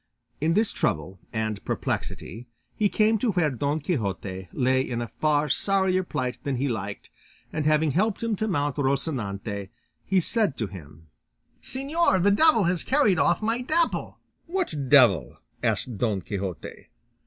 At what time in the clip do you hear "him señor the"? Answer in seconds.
10.65-12.31